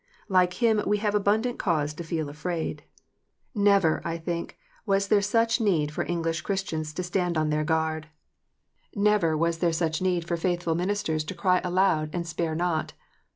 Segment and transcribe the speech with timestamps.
[0.29, 2.83] Like him we have abundant cause to feel afraid.
[3.53, 8.09] Never, I think, was there such need for English Christians to stand on APOSTOLIC FEARS.
[8.95, 9.27] 389 their guard.
[9.27, 12.93] Never was there such need for faithful ministers to cry aloud and spare not.